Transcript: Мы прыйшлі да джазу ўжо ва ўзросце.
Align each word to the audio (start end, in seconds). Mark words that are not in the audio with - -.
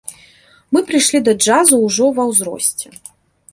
Мы 0.77 0.81
прыйшлі 0.87 1.19
да 1.27 1.35
джазу 1.43 1.81
ўжо 1.85 2.05
ва 2.19 2.27
ўзросце. 2.33 2.87